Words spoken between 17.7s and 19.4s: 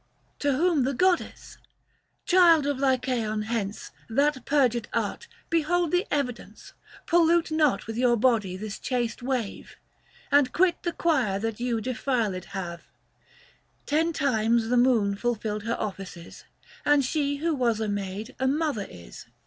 a maid a mother is.